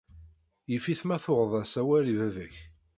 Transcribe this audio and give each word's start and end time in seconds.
Yif-it 0.71 1.01
ma 1.05 1.17
tuɣeḍ-as 1.23 1.73
awal 1.81 2.05
i 2.13 2.15
baba-k. 2.19 2.55